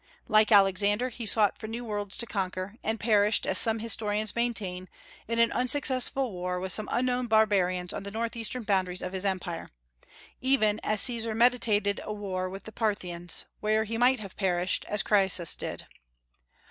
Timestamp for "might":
13.95-14.19